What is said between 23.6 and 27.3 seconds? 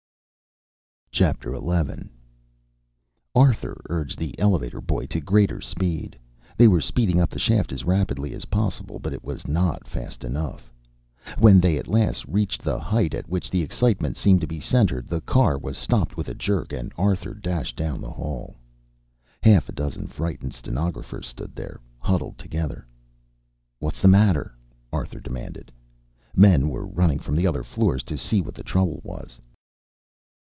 "What's the matter?" Arthur demanded. Men were running,